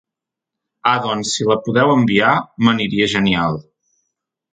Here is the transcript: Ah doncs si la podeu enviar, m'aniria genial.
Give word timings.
Ah 0.91 0.93
doncs 1.03 1.33
si 1.35 1.45
la 1.49 1.57
podeu 1.67 1.93
enviar, 1.97 2.31
m'aniria 2.69 3.11
genial. 3.13 3.61